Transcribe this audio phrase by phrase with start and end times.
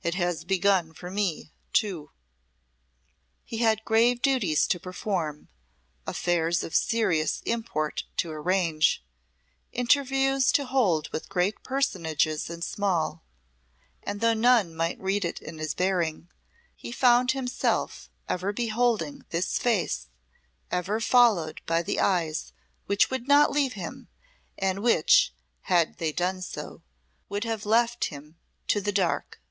[0.00, 2.12] It has begun for me, too."
[3.44, 5.48] He had grave duties to perform,
[6.06, 9.04] affairs of serious import to arrange,
[9.70, 13.22] interviews to hold with great personages and small,
[14.02, 16.30] and though none might read it in his bearing
[16.74, 20.08] he found himself ever beholding this face,
[20.70, 22.54] ever followed by the eyes
[22.86, 24.08] which would not leave him
[24.56, 26.80] and which, had they done so,
[27.28, 28.38] would have left him
[28.68, 29.42] to the dark.